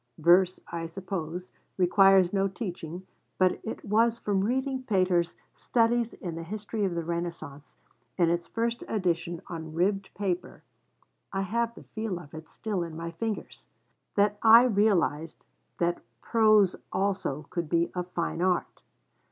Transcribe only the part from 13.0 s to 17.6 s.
fingers), that I realised that prose also